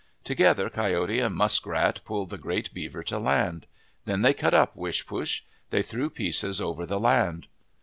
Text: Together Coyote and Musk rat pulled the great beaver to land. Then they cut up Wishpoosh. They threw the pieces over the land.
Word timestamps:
Together 0.23 0.67
Coyote 0.67 1.19
and 1.19 1.35
Musk 1.35 1.67
rat 1.67 1.99
pulled 2.05 2.31
the 2.31 2.39
great 2.39 2.73
beaver 2.73 3.03
to 3.03 3.19
land. 3.19 3.67
Then 4.05 4.23
they 4.23 4.33
cut 4.33 4.55
up 4.55 4.75
Wishpoosh. 4.75 5.41
They 5.69 5.83
threw 5.83 6.05
the 6.09 6.15
pieces 6.15 6.59
over 6.59 6.87
the 6.87 6.99
land. 6.99 7.45